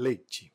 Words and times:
Leite. 0.00 0.50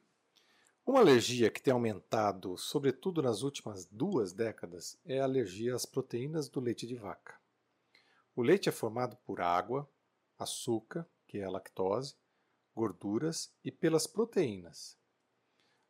Uma 0.84 1.02
alergia 1.02 1.52
que 1.52 1.62
tem 1.62 1.72
aumentado, 1.72 2.58
sobretudo 2.58 3.22
nas 3.22 3.44
últimas 3.44 3.86
duas 3.86 4.34
décadas, 4.34 4.98
é 5.06 5.20
a 5.20 5.24
alergia 5.24 5.76
às 5.76 5.86
proteínas 5.86 6.50
do 6.50 6.60
leite 6.60 6.88
de 6.88 6.96
vaca. 6.96 7.40
O 8.36 8.42
leite 8.42 8.70
é 8.70 8.72
formado 8.72 9.16
por 9.18 9.42
água, 9.42 9.88
açúcar, 10.36 11.08
que 11.28 11.38
é 11.38 11.44
a 11.44 11.52
lactose, 11.52 12.16
gorduras 12.76 13.54
e 13.64 13.72
pelas 13.72 14.08
proteínas. 14.08 14.98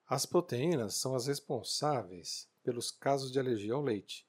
As 0.06 0.26
proteínas 0.26 0.96
são 0.96 1.16
as 1.16 1.28
responsáveis 1.28 2.50
pelos 2.62 2.92
casos 2.92 3.32
de 3.32 3.40
alergia 3.40 3.74
ao 3.74 3.82
leite, 3.82 4.28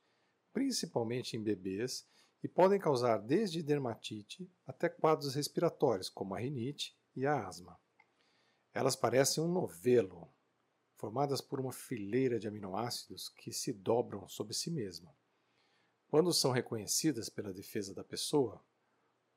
principalmente 0.52 1.36
em 1.36 1.42
bebês, 1.42 2.06
e 2.44 2.46
podem 2.46 2.78
causar 2.78 3.18
desde 3.18 3.60
dermatite 3.60 4.48
até 4.64 4.88
quadros 4.88 5.34
respiratórios, 5.34 6.08
como 6.08 6.32
a 6.32 6.38
rinite 6.38 6.96
e 7.16 7.26
a 7.26 7.44
asma. 7.44 7.76
Elas 8.76 8.94
parecem 8.94 9.42
um 9.42 9.48
novelo, 9.48 10.28
formadas 10.96 11.40
por 11.40 11.58
uma 11.58 11.72
fileira 11.72 12.38
de 12.38 12.46
aminoácidos 12.46 13.26
que 13.26 13.50
se 13.50 13.72
dobram 13.72 14.28
sobre 14.28 14.52
si 14.52 14.70
mesma. 14.70 15.16
Quando 16.08 16.30
são 16.30 16.52
reconhecidas 16.52 17.30
pela 17.30 17.54
defesa 17.54 17.94
da 17.94 18.04
pessoa 18.04 18.62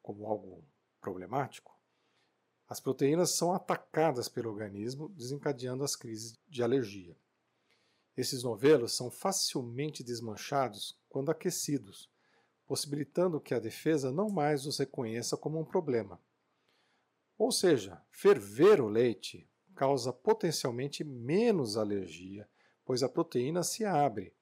como 0.01 0.27
algo 0.27 0.61
problemático, 0.99 1.73
as 2.67 2.81
proteínas 2.81 3.29
são 3.29 3.53
atacadas 3.53 4.27
pelo 4.27 4.49
organismo, 4.49 5.07
desencadeando 5.07 5.85
as 5.85 5.95
crises 5.95 6.37
de 6.45 6.61
alergia. 6.61 7.15
Esses 8.17 8.43
novelos 8.43 8.91
são 8.91 9.09
facilmente 9.09 10.03
desmanchados 10.03 10.99
quando 11.07 11.31
aquecidos, 11.31 12.11
possibilitando 12.67 13.39
que 13.39 13.53
a 13.53 13.59
defesa 13.59 14.11
não 14.11 14.29
mais 14.29 14.65
os 14.65 14.77
reconheça 14.79 15.37
como 15.37 15.61
um 15.61 15.63
problema. 15.65 16.19
Ou 17.39 17.53
seja, 17.53 18.01
ferver 18.11 18.81
o 18.81 18.89
leite 18.89 19.49
causa 19.73 20.11
potencialmente 20.11 21.05
menos 21.05 21.77
alergia, 21.77 22.45
pois 22.83 23.01
a 23.01 23.07
proteína 23.07 23.63
se 23.63 23.85
abre 23.85 24.33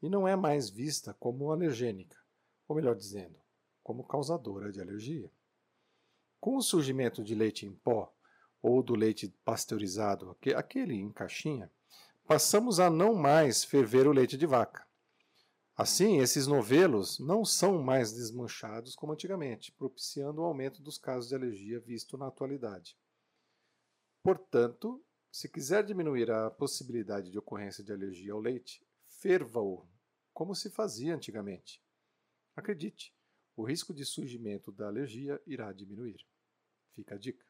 e 0.00 0.08
não 0.08 0.26
é 0.26 0.34
mais 0.34 0.70
vista 0.70 1.12
como 1.20 1.52
alergênica, 1.52 2.16
ou 2.66 2.74
melhor 2.74 2.96
dizendo, 2.96 3.38
como 3.82 4.06
causadora 4.06 4.72
de 4.72 4.80
alergia. 4.80 5.30
Com 6.40 6.56
o 6.56 6.62
surgimento 6.62 7.22
de 7.22 7.34
leite 7.34 7.66
em 7.66 7.74
pó 7.74 8.10
ou 8.62 8.82
do 8.82 8.94
leite 8.94 9.28
pasteurizado, 9.44 10.34
aquele 10.56 10.94
em 10.94 11.12
caixinha, 11.12 11.70
passamos 12.26 12.80
a 12.80 12.88
não 12.88 13.14
mais 13.14 13.64
ferver 13.64 14.06
o 14.06 14.12
leite 14.12 14.38
de 14.38 14.46
vaca. 14.46 14.85
Assim, 15.76 16.20
esses 16.20 16.46
novelos 16.46 17.18
não 17.18 17.44
são 17.44 17.82
mais 17.82 18.10
desmanchados 18.10 18.94
como 18.94 19.12
antigamente, 19.12 19.70
propiciando 19.72 20.40
o 20.40 20.44
aumento 20.44 20.80
dos 20.80 20.96
casos 20.96 21.28
de 21.28 21.34
alergia 21.34 21.78
visto 21.78 22.16
na 22.16 22.28
atualidade. 22.28 22.96
Portanto, 24.22 25.04
se 25.30 25.50
quiser 25.50 25.84
diminuir 25.84 26.30
a 26.30 26.50
possibilidade 26.50 27.30
de 27.30 27.38
ocorrência 27.38 27.84
de 27.84 27.92
alergia 27.92 28.32
ao 28.32 28.40
leite, 28.40 28.82
ferva-o, 29.04 29.86
como 30.32 30.54
se 30.54 30.70
fazia 30.70 31.14
antigamente. 31.14 31.84
Acredite, 32.56 33.14
o 33.54 33.62
risco 33.62 33.92
de 33.92 34.06
surgimento 34.06 34.72
da 34.72 34.86
alergia 34.86 35.38
irá 35.46 35.70
diminuir. 35.74 36.26
Fica 36.94 37.16
a 37.16 37.18
dica. 37.18 37.44